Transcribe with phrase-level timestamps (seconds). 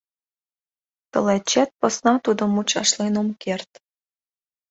[1.11, 3.71] Тылечет посна тудым мучашлен ом керт.